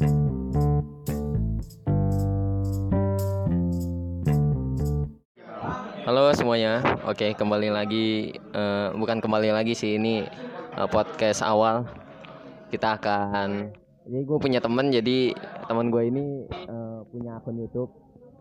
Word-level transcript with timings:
Halo 0.00 0.08
semuanya, 6.32 6.80
oke 7.04 7.36
kembali 7.36 7.68
lagi, 7.68 8.32
eh, 8.32 8.88
bukan 8.96 9.20
kembali 9.20 9.52
lagi 9.52 9.76
sih 9.76 10.00
ini 10.00 10.24
eh, 10.72 10.88
podcast 10.88 11.44
awal. 11.44 11.84
Kita 12.72 12.96
akan, 12.96 13.76
ini 14.08 14.24
gue 14.24 14.38
punya 14.40 14.64
temen 14.64 14.88
jadi 14.88 15.36
teman 15.68 15.92
gue 15.92 16.08
ini 16.08 16.48
eh, 16.48 16.98
punya 17.12 17.36
akun 17.36 17.60
YouTube. 17.60 17.92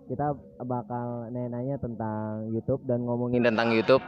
Kita 0.07 0.32
bakal 0.64 1.28
nanya-nanya 1.28 1.76
tentang 1.84 2.55
YouTube 2.55 2.88
dan 2.88 3.04
ngomongin 3.04 3.44
tentang 3.44 3.76
YouTube 3.76 4.02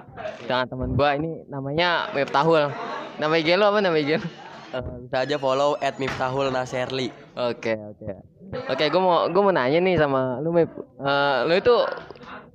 dengan 0.48 0.72
teman 0.72 0.96
gue 0.96 1.10
ini 1.20 1.44
namanya 1.52 2.16
Miftahul. 2.16 2.72
Nama 3.20 3.34
IG 3.36 3.60
lu 3.60 3.68
apa 3.68 3.84
nama 3.84 4.00
IG 4.00 4.24
lu? 4.24 4.51
Eh, 4.72 4.80
bisa 5.04 5.28
aja 5.28 5.36
follow 5.36 5.76
at 5.84 6.00
Miftahul 6.00 6.48
Naserli. 6.48 7.12
Oke 7.36 7.76
oke 7.76 8.08
oke 8.72 8.84
gue 8.88 9.02
mau 9.04 9.28
gue 9.28 9.42
mau 9.44 9.52
nanya 9.52 9.84
nih 9.84 10.00
sama 10.00 10.40
lu 10.40 10.56
Mip, 10.56 10.72
Eh, 10.96 11.38
lu 11.44 11.54
itu 11.60 11.76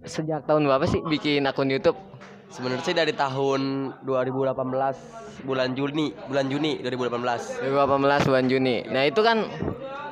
sejak 0.09 0.49
tahun 0.49 0.65
berapa 0.65 0.89
sih 0.89 1.05
bikin 1.05 1.45
akun 1.45 1.69
YouTube? 1.69 2.01
Sebenarnya 2.49 2.85
sih 2.89 2.97
dari 2.97 3.13
tahun 3.13 3.93
2018 4.09 5.45
bulan 5.45 5.77
Juni, 5.77 6.17
bulan 6.25 6.49
Juni 6.49 6.81
2018. 6.81 7.61
2018 7.69 8.25
bulan 8.33 8.45
Juni. 8.49 8.77
Nah 8.89 9.03
itu 9.05 9.21
kan 9.21 9.45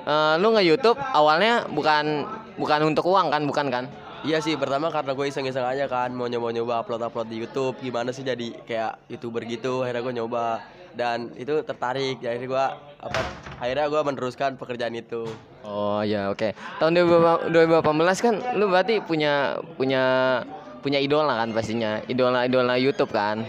eh, 0.04 0.34
lu 0.44 0.52
nge 0.52 0.64
YouTube 0.68 1.00
awalnya 1.00 1.64
bukan 1.72 2.28
bukan 2.60 2.80
untuk 2.84 3.08
uang 3.08 3.32
kan, 3.32 3.48
bukan 3.48 3.66
kan? 3.72 3.84
Iya 4.24 4.44
sih, 4.44 4.56
pertama 4.60 4.88
karena 4.88 5.12
gue 5.12 5.24
iseng-iseng 5.28 5.64
aja 5.64 5.84
kan 5.88 6.12
mau 6.12 6.24
nyoba-nyoba 6.28 6.84
upload-upload 6.84 7.28
di 7.28 7.44
YouTube 7.44 7.76
gimana 7.80 8.08
sih 8.12 8.24
jadi 8.24 8.60
kayak 8.64 9.08
youtuber 9.08 9.44
gitu. 9.48 9.84
Akhirnya 9.84 10.00
gue 10.00 10.14
nyoba 10.20 10.44
dan 10.94 11.30
itu 11.38 11.60
tertarik. 11.66 12.18
Jadi 12.22 12.46
gue 12.46 12.64
apa? 13.02 13.20
Akhirnya 13.60 13.86
gue 13.86 14.00
meneruskan 14.02 14.56
pekerjaan 14.58 14.94
itu. 14.96 15.28
Oh 15.66 16.00
ya 16.02 16.30
oke. 16.32 16.54
Tahun 16.80 16.92
2018 17.50 18.24
kan 18.24 18.34
lu 18.58 18.66
berarti 18.70 18.98
punya 19.04 19.58
punya 19.78 20.02
punya 20.84 20.98
idola 21.00 21.40
kan 21.40 21.54
pastinya. 21.54 22.02
Idola 22.10 22.44
idola 22.48 22.74
YouTube 22.76 23.12
kan. 23.12 23.44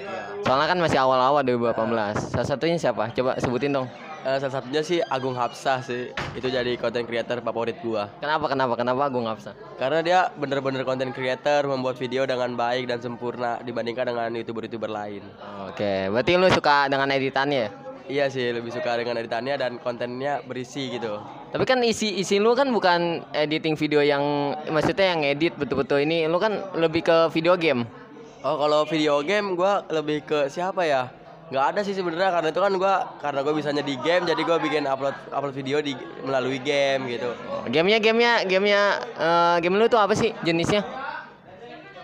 Soalnya 0.46 0.70
kan 0.70 0.80
masih 0.80 1.02
awal-awal 1.02 1.42
2018. 1.42 2.32
Salah 2.32 2.48
satunya 2.48 2.78
siapa? 2.78 3.10
Coba 3.12 3.36
sebutin 3.42 3.74
dong. 3.74 3.90
Eh, 4.26 4.42
salah 4.42 4.58
satunya 4.58 4.82
sih 4.82 5.06
Agung 5.06 5.38
Hapsah 5.38 5.86
sih. 5.86 6.10
Itu 6.34 6.50
jadi 6.50 6.74
content 6.82 7.06
creator 7.06 7.46
favorit 7.46 7.78
gua. 7.86 8.10
Kenapa 8.18 8.50
kenapa 8.50 8.74
kenapa 8.74 9.06
Agung 9.06 9.30
Hapsa? 9.30 9.54
Karena 9.78 10.02
dia 10.02 10.20
bener-bener 10.34 10.82
content 10.82 11.14
creator, 11.14 11.70
membuat 11.70 11.94
video 12.02 12.26
dengan 12.26 12.58
baik 12.58 12.90
dan 12.90 12.98
sempurna 12.98 13.62
dibandingkan 13.62 14.10
dengan 14.10 14.34
youtuber-youtuber 14.34 14.90
lain. 14.90 15.22
Oke, 15.70 16.10
berarti 16.10 16.42
lu 16.42 16.50
suka 16.50 16.90
dengan 16.90 17.14
editannya 17.14 17.70
ya? 17.70 17.70
Iya 18.06 18.26
sih, 18.34 18.50
lebih 18.50 18.74
suka 18.74 18.98
dengan 18.98 19.22
editannya 19.22 19.62
dan 19.62 19.72
kontennya 19.78 20.42
berisi 20.42 20.90
gitu. 20.90 21.22
Tapi 21.54 21.62
kan 21.70 21.86
isi 21.86 22.18
isi 22.18 22.42
lu 22.42 22.58
kan 22.58 22.74
bukan 22.74 23.30
editing 23.30 23.78
video 23.78 24.02
yang 24.02 24.58
maksudnya 24.74 25.14
yang 25.14 25.22
edit 25.22 25.54
betul-betul 25.54 26.02
ini 26.02 26.26
lu 26.26 26.42
kan 26.42 26.74
lebih 26.74 27.06
ke 27.06 27.30
video 27.30 27.54
game. 27.62 27.86
Oh, 28.42 28.58
kalau 28.58 28.90
video 28.90 29.22
game 29.22 29.54
gua 29.54 29.86
lebih 29.94 30.26
ke 30.26 30.50
siapa 30.50 30.82
ya? 30.90 31.14
Nggak 31.56 31.72
ada 31.72 31.82
sih 31.88 31.96
sebenarnya 31.96 32.36
karena 32.36 32.50
itu 32.52 32.60
kan 32.60 32.74
gua 32.76 33.16
karena 33.24 33.40
gue 33.40 33.54
bisanya 33.56 33.80
di 33.80 33.96
game 34.04 34.28
jadi 34.28 34.42
gua 34.44 34.60
bikin 34.60 34.84
upload 34.84 35.16
upload 35.32 35.56
video 35.56 35.80
di 35.80 35.96
melalui 36.20 36.60
game 36.60 37.08
gitu. 37.08 37.32
Gamenya 37.72 38.04
gamenya 38.04 38.44
gamenya 38.44 38.84
eh, 39.16 39.56
game 39.64 39.80
lu 39.80 39.88
tuh 39.88 39.96
apa 39.96 40.12
sih 40.20 40.36
jenisnya? 40.44 40.84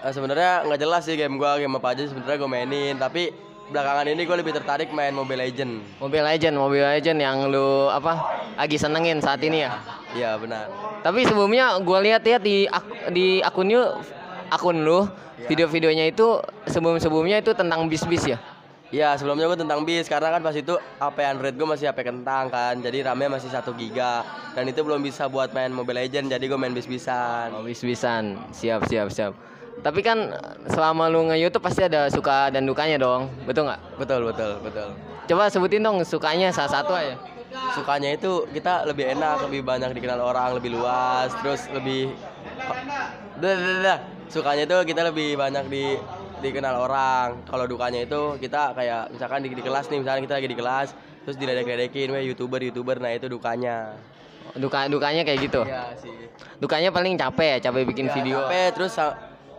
Eh, 0.07 0.11
sebenarnya 0.15 0.63
nggak 0.71 0.79
jelas 0.79 1.03
sih 1.03 1.19
game 1.19 1.35
gua 1.35 1.59
game 1.59 1.75
apa 1.75 1.91
aja 1.91 2.07
sebenarnya 2.07 2.39
gue 2.39 2.47
mainin 2.47 2.95
tapi 2.95 3.35
belakangan 3.67 4.07
ini 4.07 4.23
gue 4.23 4.37
lebih 4.39 4.55
tertarik 4.55 4.87
main 4.95 5.11
Mobile 5.11 5.43
Legend. 5.43 5.99
Mobile 5.99 6.31
Legend, 6.31 6.55
Mobile 6.55 6.87
Legend 6.87 7.19
yang 7.19 7.51
lu 7.51 7.91
apa 7.91 8.23
lagi 8.55 8.79
senengin 8.79 9.19
saat 9.19 9.43
ini 9.43 9.67
ya. 9.67 9.75
Iya 10.15 10.39
benar. 10.39 10.71
Tapi 11.03 11.27
sebelumnya 11.27 11.75
gua 11.83 11.99
lihat-lihat 11.99 12.39
di 12.39 12.71
ak- 12.71 13.11
di 13.11 13.43
akun 13.43 13.67
lu 13.67 13.83
akun 14.47 14.79
lu 14.79 15.11
video-videonya 15.43 16.07
itu 16.07 16.39
sebelum-sebelumnya 16.71 17.43
itu 17.43 17.51
tentang 17.51 17.91
bis-bis 17.91 18.31
ya. 18.31 18.39
Iya 18.91 19.15
sebelumnya 19.15 19.47
gue 19.47 19.59
tentang 19.63 19.87
bis 19.87 20.11
karena 20.11 20.35
kan 20.35 20.43
pas 20.43 20.51
itu 20.51 20.75
HP 20.99 21.17
Android 21.23 21.55
gue 21.55 21.63
masih 21.63 21.87
HP 21.87 22.11
kentang 22.11 22.51
kan 22.51 22.75
jadi 22.75 23.07
RAM-nya 23.07 23.39
masih 23.39 23.47
1 23.47 23.63
giga 23.79 24.27
dan 24.51 24.67
itu 24.67 24.83
belum 24.83 24.99
bisa 24.99 25.31
buat 25.31 25.55
main 25.55 25.71
Mobile 25.71 26.03
Legend 26.03 26.27
jadi 26.27 26.43
gue 26.43 26.59
main 26.59 26.75
bis-bisan. 26.75 27.55
Oh, 27.55 27.63
bis-bisan. 27.63 28.35
Siap, 28.51 28.83
siap, 28.91 29.07
siap. 29.07 29.31
Tapi 29.79 30.03
kan 30.03 30.35
selama 30.67 31.07
lu 31.07 31.23
nge-YouTube 31.31 31.63
pasti 31.63 31.87
ada 31.87 32.11
suka 32.11 32.51
dan 32.51 32.67
dukanya 32.67 32.99
dong. 32.99 33.31
Betul 33.47 33.71
nggak? 33.71 33.79
Betul 33.95 34.27
betul 34.27 34.51
betul. 34.59 34.89
Coba 35.31 35.47
sebutin 35.47 35.87
dong 35.87 36.03
sukanya 36.03 36.51
salah 36.51 36.83
satu 36.83 36.91
aja. 36.91 37.15
Sukanya 37.71 38.11
itu 38.11 38.43
kita 38.51 38.83
lebih 38.83 39.15
enak, 39.15 39.47
lebih 39.47 39.63
banyak 39.63 39.95
dikenal 39.95 40.19
orang, 40.19 40.59
lebih 40.59 40.75
luas, 40.75 41.31
terus 41.39 41.71
lebih 41.71 42.11
Dah, 43.41 43.55
dah, 43.55 43.79
dah. 43.81 43.97
Sukanya 44.27 44.63
itu 44.67 44.77
kita 44.83 45.01
lebih 45.07 45.39
banyak 45.39 45.65
di 45.71 45.97
dikenal 46.41 46.75
orang. 46.75 47.45
Kalau 47.45 47.65
dukanya 47.69 48.01
itu 48.03 48.35
kita 48.41 48.73
kayak 48.73 49.13
misalkan 49.13 49.45
di, 49.45 49.49
di 49.53 49.63
kelas 49.63 49.85
nih, 49.87 49.99
misalkan 50.01 50.21
kita 50.25 50.35
lagi 50.41 50.49
di 50.49 50.57
kelas, 50.57 50.87
terus 51.23 51.37
diledek-ledekin, 51.37 52.09
weh 52.11 52.25
youtuber 52.25 52.59
youtuber, 52.59 52.97
nah 52.97 53.13
itu 53.13 53.29
dukanya. 53.29 53.95
Duka 54.51 54.89
dukanya 54.91 55.21
kayak 55.23 55.39
gitu. 55.47 55.61
Iya 55.63 55.95
sih. 55.95 56.11
Dukanya 56.59 56.89
paling 56.91 57.15
capek 57.15 57.57
ya, 57.61 57.71
capek 57.71 57.87
bikin 57.87 58.09
Ya, 58.09 58.13
video. 58.17 58.37
Capek 58.43 58.67
terus 58.75 58.93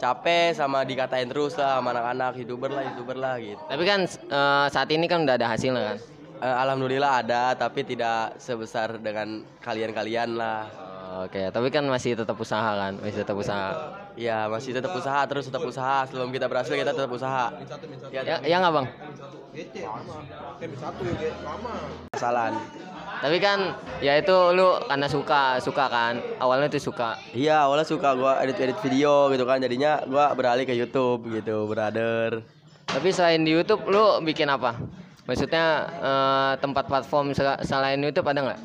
capek 0.02 0.52
sama 0.58 0.82
dikatain 0.82 1.30
terus 1.30 1.54
lah 1.54 1.78
sama 1.78 1.94
anak-anak 1.94 2.34
youtuber 2.42 2.68
lah 2.74 2.82
youtuber 2.90 3.16
lah 3.16 3.38
gitu. 3.38 3.62
Tapi 3.70 3.82
kan 3.86 4.00
eh, 4.10 4.66
saat 4.68 4.90
ini 4.90 5.06
kan 5.06 5.22
udah 5.24 5.38
ada 5.38 5.46
hasilnya 5.48 5.82
kan. 5.94 5.98
Eh, 6.42 6.56
Alhamdulillah 6.66 7.22
ada 7.22 7.54
tapi 7.54 7.86
tidak 7.86 8.34
sebesar 8.36 8.98
dengan 8.98 9.46
kalian-kalian 9.62 10.34
lah. 10.34 10.66
Oke, 11.22 11.52
tapi 11.54 11.68
kan 11.70 11.84
masih 11.86 12.16
tetap 12.16 12.34
usaha 12.40 12.72
kan, 12.72 12.98
masih 12.98 13.20
tetap 13.22 13.36
usaha. 13.36 14.01
Ya 14.12 14.44
masih 14.48 14.76
tetap 14.76 14.92
usaha 14.92 15.24
terus 15.24 15.48
tetap 15.48 15.64
usaha 15.64 16.04
sebelum 16.04 16.28
kita 16.28 16.44
berhasil 16.44 16.74
kita 16.76 16.92
tetap 16.92 17.08
usaha. 17.08 17.48
Ya, 18.12 18.36
ya 18.44 18.56
nggak 18.60 18.72
bang? 18.76 18.86
Kesalahan. 22.12 22.54
Tapi 23.22 23.36
kan 23.38 23.58
ya 24.02 24.18
itu 24.18 24.34
lu 24.52 24.76
karena 24.84 25.06
suka, 25.08 25.56
suka 25.62 25.84
kan. 25.88 26.20
Awalnya 26.42 26.68
tuh 26.68 26.82
suka. 26.82 27.16
Iya 27.32 27.64
awalnya 27.64 27.86
suka 27.88 28.12
gua 28.18 28.42
edit-edit 28.44 28.76
video 28.82 29.30
gitu 29.32 29.44
kan 29.48 29.62
jadinya 29.62 30.02
gua 30.04 30.34
beralih 30.36 30.66
ke 30.68 30.74
YouTube 30.74 31.30
gitu 31.32 31.70
brother. 31.70 32.42
Tapi 32.88 33.08
selain 33.14 33.40
di 33.40 33.54
YouTube 33.56 33.88
lu 33.88 34.20
bikin 34.20 34.50
apa? 34.50 34.76
Maksudnya 35.24 35.64
eh, 36.02 36.52
tempat 36.60 36.84
platform 36.90 37.32
sel- 37.32 37.62
selain 37.62 37.96
YouTube 38.02 38.26
ada 38.26 38.40
nggak? 38.42 38.60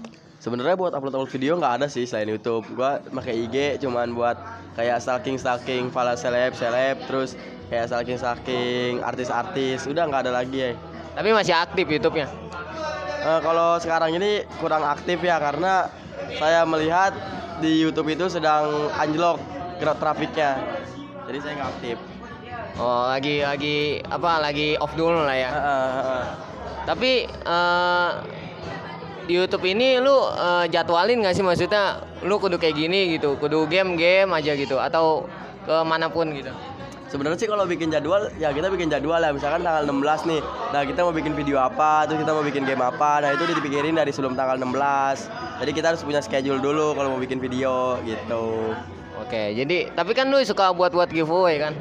Sebenarnya 0.48 0.80
buat 0.80 0.96
upload-upload 0.96 1.28
video 1.28 1.60
nggak 1.60 1.84
ada 1.84 1.88
sih 1.92 2.08
selain 2.08 2.32
YouTube. 2.32 2.64
Gua 2.72 3.04
pakai 3.04 3.36
IG 3.36 3.84
cuman 3.84 4.16
buat 4.16 4.40
kayak 4.80 5.04
stalking 5.04 5.36
stalking 5.36 5.92
fala 5.92 6.16
seleb 6.16 6.56
seleb 6.56 7.04
terus 7.04 7.36
kayak 7.68 7.92
stalking 7.92 8.16
stalking 8.16 9.04
artis-artis 9.04 9.84
udah 9.92 10.08
nggak 10.08 10.24
ada 10.24 10.40
lagi 10.40 10.72
ya. 10.72 10.72
Tapi 11.20 11.36
masih 11.36 11.52
aktif 11.52 11.84
YouTube-nya. 11.92 12.32
Eh, 13.28 13.40
kalau 13.44 13.76
sekarang 13.84 14.16
ini 14.16 14.48
kurang 14.64 14.88
aktif 14.88 15.20
ya 15.20 15.36
karena 15.36 15.92
saya 16.40 16.64
melihat 16.64 17.12
di 17.60 17.84
YouTube 17.84 18.08
itu 18.08 18.32
sedang 18.32 18.88
anjlok 18.96 19.44
growth 19.84 20.00
trafiknya. 20.00 20.64
Jadi 21.28 21.38
saya 21.44 21.54
nggak 21.60 21.72
aktif. 21.76 21.98
Oh, 22.80 23.04
lagi 23.12 23.44
lagi 23.44 24.00
apa? 24.00 24.40
Lagi 24.40 24.80
off 24.80 24.96
dulu 24.96 25.28
lah 25.28 25.36
ya. 25.36 25.52
Heeh, 25.52 25.88
heeh. 25.92 26.26
Tapi 26.88 27.12
eh, 27.28 28.12
di 29.28 29.36
YouTube 29.36 29.68
ini 29.68 30.00
lu 30.00 30.16
eh, 30.34 30.66
jadwalin 30.72 31.20
nggak 31.20 31.36
sih 31.36 31.44
maksudnya 31.44 32.00
lu 32.24 32.40
kudu 32.40 32.56
kayak 32.56 32.80
gini 32.80 33.20
gitu, 33.20 33.36
kudu 33.36 33.68
game-game 33.68 34.32
aja 34.32 34.56
gitu 34.56 34.80
atau 34.80 35.28
ke 35.68 35.76
mana 35.84 36.08
pun 36.08 36.32
gitu. 36.32 36.50
Sebenarnya 37.08 37.40
sih 37.40 37.48
kalau 37.48 37.64
bikin 37.64 37.88
jadwal 37.88 38.28
ya 38.36 38.52
kita 38.52 38.68
bikin 38.68 38.92
jadwal 38.92 39.20
ya 39.24 39.32
misalkan 39.32 39.64
tanggal 39.64 39.84
16 39.88 40.28
nih. 40.28 40.42
Nah, 40.76 40.82
kita 40.84 41.00
mau 41.08 41.16
bikin 41.16 41.40
video 41.40 41.56
apa, 41.56 42.04
terus 42.04 42.20
kita 42.20 42.36
mau 42.36 42.44
bikin 42.44 42.68
game 42.68 42.84
apa. 42.84 43.24
Nah, 43.24 43.32
itu 43.32 43.48
dipikirin 43.48 43.96
dari 43.96 44.12
sebelum 44.12 44.36
tanggal 44.36 44.60
16. 44.60 45.32
Jadi 45.64 45.72
kita 45.72 45.96
harus 45.96 46.04
punya 46.04 46.20
schedule 46.20 46.60
dulu 46.60 47.00
kalau 47.00 47.16
mau 47.16 47.20
bikin 47.24 47.40
video 47.40 47.96
gitu. 48.04 48.76
Oke, 49.24 49.56
jadi 49.56 49.88
tapi 49.96 50.12
kan 50.12 50.28
lu 50.28 50.44
suka 50.44 50.76
buat-buat 50.76 51.08
giveaway 51.08 51.64
kan? 51.64 51.74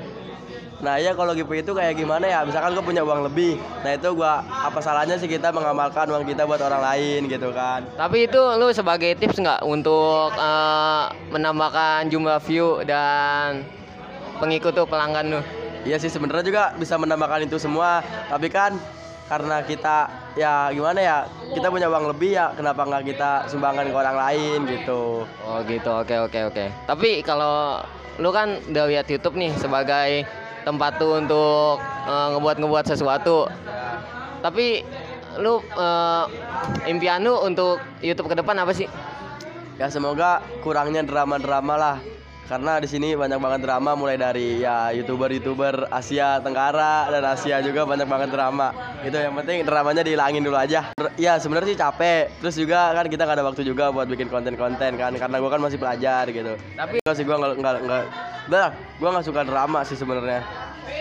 Nah, 0.76 1.00
ya 1.00 1.16
kalau 1.16 1.32
giveaway 1.32 1.64
itu 1.64 1.72
kayak 1.72 1.96
gimana 1.96 2.28
ya? 2.28 2.44
Misalkan 2.44 2.76
gue 2.76 2.84
punya 2.84 3.00
uang 3.00 3.24
lebih. 3.24 3.56
Nah, 3.80 3.96
itu 3.96 4.12
gua 4.12 4.44
apa 4.44 4.76
salahnya 4.84 5.16
sih 5.16 5.24
kita 5.24 5.48
mengamalkan 5.48 6.04
uang 6.12 6.28
kita 6.28 6.44
buat 6.44 6.60
orang 6.60 6.84
lain 6.84 7.32
gitu 7.32 7.48
kan. 7.56 7.88
Tapi 7.96 8.28
itu 8.28 8.40
lu 8.60 8.68
sebagai 8.76 9.16
tips 9.16 9.40
nggak 9.40 9.64
untuk 9.64 10.36
eh, 10.36 11.04
menambahkan 11.32 12.12
jumlah 12.12 12.36
view 12.44 12.84
dan 12.84 13.64
pengikut 14.36 14.76
tuh 14.76 14.84
pelanggan 14.84 15.40
lu? 15.40 15.40
Iya 15.88 15.96
sih 15.96 16.12
sebenarnya 16.12 16.44
juga 16.44 16.62
bisa 16.76 17.00
menambahkan 17.00 17.48
itu 17.48 17.56
semua. 17.56 18.04
Tapi 18.28 18.52
kan 18.52 18.76
karena 19.26 19.64
kita 19.64 20.06
ya 20.38 20.70
gimana 20.70 21.00
ya 21.02 21.16
kita 21.50 21.66
punya 21.66 21.90
uang 21.90 22.14
lebih 22.14 22.36
ya 22.36 22.54
kenapa 22.54 22.86
nggak 22.86 23.16
kita 23.16 23.30
sumbangkan 23.48 23.88
ke 23.88 23.96
orang 23.96 24.16
lain 24.20 24.58
gitu. 24.68 25.24
Oh 25.24 25.58
gitu, 25.64 25.88
oke 25.88 26.14
oke 26.28 26.38
oke. 26.52 26.64
Tapi 26.84 27.24
kalau 27.24 27.80
lu 28.20 28.28
kan 28.28 28.60
udah 28.68 28.84
lihat 28.92 29.08
YouTube 29.08 29.40
nih 29.40 29.56
sebagai 29.56 30.24
tempat 30.66 30.98
tuh 30.98 31.22
untuk 31.22 31.78
eh, 32.10 32.26
ngebuat-ngebuat 32.34 32.84
sesuatu. 32.90 33.46
Tapi 34.42 34.82
lu 35.38 35.62
eh, 35.62 36.24
impian 36.90 37.22
lu 37.22 37.38
untuk 37.46 37.78
YouTube 38.02 38.34
ke 38.34 38.42
depan 38.42 38.58
apa 38.58 38.74
sih? 38.74 38.90
Ya 39.78 39.86
semoga 39.86 40.42
kurangnya 40.66 41.06
drama-drama 41.06 41.78
lah. 41.78 41.98
Karena 42.46 42.78
di 42.78 42.86
sini 42.86 43.18
banyak 43.18 43.42
banget 43.42 43.60
drama 43.66 43.98
mulai 43.98 44.14
dari 44.14 44.62
ya 44.62 44.94
youtuber-youtuber 44.94 45.90
Asia 45.90 46.38
Tenggara 46.38 47.10
dan 47.10 47.26
Asia 47.26 47.58
juga 47.58 47.82
banyak 47.82 48.06
banget 48.06 48.30
drama. 48.30 48.70
Itu 49.02 49.18
yang 49.18 49.34
penting 49.34 49.66
dramanya 49.66 50.06
dihilangin 50.06 50.46
dulu 50.46 50.54
aja. 50.54 50.94
Ya 51.18 51.42
sebenarnya 51.42 51.74
sih 51.74 51.78
capek. 51.78 52.30
Terus 52.38 52.54
juga 52.54 52.94
kan 52.94 53.10
kita 53.10 53.26
nggak 53.26 53.42
ada 53.42 53.46
waktu 53.50 53.66
juga 53.66 53.90
buat 53.90 54.06
bikin 54.06 54.30
konten-konten 54.30 54.94
kan 54.94 55.12
karena 55.18 55.36
gua 55.42 55.50
kan 55.58 55.62
masih 55.66 55.78
pelajar 55.82 56.30
gitu. 56.30 56.54
Tapi 56.78 57.02
sih 57.02 57.26
gua 57.26 57.36
nggak 57.42 57.82
nggak 57.82 58.06
Bah, 58.46 58.70
gua 59.02 59.08
nggak 59.18 59.26
suka 59.26 59.42
drama 59.42 59.82
sih 59.82 59.98
sebenarnya. 59.98 60.42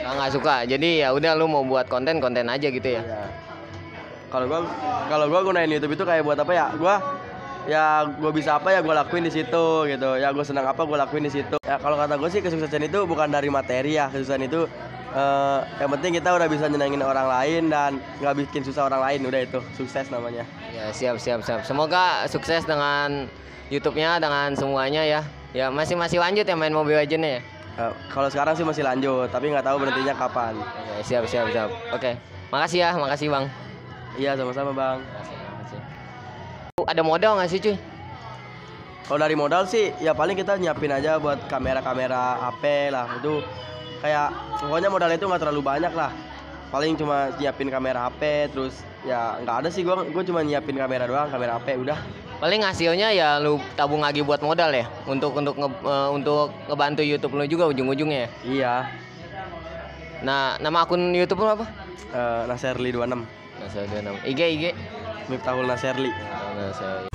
nggak 0.06 0.32
suka. 0.34 0.66
Jadi 0.66 1.02
ya 1.06 1.14
udah 1.14 1.32
lu 1.38 1.46
mau 1.46 1.62
buat 1.66 1.86
konten 1.86 2.18
konten 2.18 2.46
aja 2.50 2.68
gitu 2.70 2.86
ya. 2.86 3.02
Ya. 3.06 3.26
Kalau 4.34 4.46
gua 4.50 4.66
kalau 5.10 5.26
gua 5.30 5.42
gunain 5.46 5.70
YouTube 5.70 5.94
itu 5.94 6.04
kayak 6.06 6.26
buat 6.26 6.38
apa 6.42 6.52
ya? 6.54 6.66
Gua 6.78 6.96
ya 7.66 8.06
gua 8.18 8.32
bisa 8.34 8.58
apa 8.58 8.74
ya 8.74 8.82
gua 8.82 9.06
lakuin 9.06 9.30
di 9.30 9.34
situ 9.34 9.66
gitu. 9.90 10.10
Ya 10.18 10.34
gua 10.34 10.46
senang 10.46 10.66
apa 10.66 10.82
gua 10.86 11.06
lakuin 11.06 11.26
di 11.30 11.34
situ. 11.34 11.58
Ya 11.66 11.78
kalau 11.78 11.98
kata 11.98 12.18
gue 12.18 12.30
sih 12.30 12.42
kesuksesan 12.42 12.86
itu 12.86 13.06
bukan 13.06 13.30
dari 13.30 13.50
materi 13.50 13.98
ya. 13.98 14.10
Kesuksesan 14.10 14.46
itu 14.46 14.66
eh, 15.14 15.60
yang 15.82 15.90
penting 15.98 16.18
kita 16.18 16.30
udah 16.34 16.48
bisa 16.50 16.66
nyenengin 16.70 17.02
orang 17.02 17.26
lain 17.30 17.70
dan 17.70 17.98
nggak 18.22 18.34
bikin 18.46 18.62
susah 18.66 18.90
orang 18.90 19.02
lain 19.02 19.20
udah 19.26 19.42
itu 19.46 19.60
sukses 19.78 20.10
namanya. 20.10 20.46
Ya 20.74 20.90
siap 20.94 21.18
siap 21.22 21.42
siap. 21.46 21.62
Semoga 21.66 22.26
sukses 22.30 22.66
dengan 22.66 23.30
YouTube-nya 23.74 24.22
dengan 24.22 24.54
semuanya 24.54 25.02
ya. 25.02 25.22
Ya 25.56 25.72
masih 25.72 25.96
masih 25.96 26.20
lanjut 26.20 26.46
ya 26.46 26.56
main 26.56 26.74
Mobile 26.76 27.00
Legends 27.02 27.26
ya. 27.26 27.40
Eh, 27.76 27.92
kalau 28.08 28.32
sekarang 28.32 28.56
sih 28.56 28.64
masih 28.64 28.84
lanjut, 28.88 29.28
tapi 29.32 29.52
nggak 29.52 29.66
tahu 29.66 29.84
berhentinya 29.84 30.16
kapan. 30.16 30.56
Oke, 30.56 31.04
siap 31.04 31.28
siap 31.28 31.52
siap. 31.52 31.70
Oke. 31.92 32.16
Makasih 32.54 32.80
ya, 32.88 32.90
makasih 32.96 33.28
Bang. 33.28 33.52
Iya 34.16 34.32
sama-sama 34.40 34.72
bang. 34.72 34.98
Makasih. 35.04 35.80
Ada 36.88 37.02
modal 37.04 37.36
nggak 37.36 37.50
sih 37.52 37.60
cuy? 37.60 37.76
Kalau 39.06 39.20
dari 39.22 39.36
modal 39.38 39.68
sih 39.70 39.92
ya 40.02 40.16
paling 40.16 40.34
kita 40.40 40.58
nyiapin 40.58 40.90
aja 40.90 41.22
buat 41.22 41.38
kamera-kamera 41.46 42.42
HP 42.42 42.90
lah 42.90 43.06
itu 43.22 43.44
kayak 44.02 44.34
pokoknya 44.58 44.90
modal 44.90 45.12
itu 45.14 45.26
nggak 45.30 45.42
terlalu 45.46 45.62
banyak 45.62 45.94
lah 45.94 46.10
paling 46.74 46.98
cuma 46.98 47.30
nyiapin 47.38 47.70
kamera 47.70 48.10
HP 48.10 48.50
terus 48.50 48.82
ya 49.06 49.38
nggak 49.46 49.56
ada 49.62 49.70
sih 49.70 49.86
gua 49.86 50.02
gua 50.10 50.24
cuma 50.26 50.42
nyiapin 50.42 50.74
kamera 50.74 51.06
doang 51.06 51.30
kamera 51.30 51.62
HP 51.62 51.86
udah 51.86 52.00
Paling 52.36 52.62
hasilnya 52.62 53.10
ya 53.10 53.40
lu 53.40 53.58
tabung 53.74 54.04
lagi 54.04 54.20
buat 54.20 54.44
modal 54.44 54.70
ya 54.70 54.86
untuk 55.08 55.32
untuk 55.34 55.56
nge- 55.56 55.82
eh, 55.82 56.10
untuk 56.12 56.52
ngebantu 56.68 57.02
YouTube 57.02 57.34
lu 57.34 57.48
juga 57.48 57.72
ujung-ujungnya 57.72 58.20
ya. 58.20 58.30
iya 58.44 58.76
Nah, 60.20 60.58
nama 60.58 60.84
akun 60.84 61.14
YouTube 61.14 61.46
lu 61.46 61.50
apa? 61.54 61.66
eh 62.12 62.42
Naserli 62.46 62.90
26 62.90 63.24
Nah, 63.56 63.68
saya 63.72 63.88
udah 63.88 64.02
nama. 64.04 64.18
IG 64.28 64.40
IG. 64.52 64.64
Miftahul 65.26 65.66
Naserli 65.66 66.12
saya- 66.72 67.15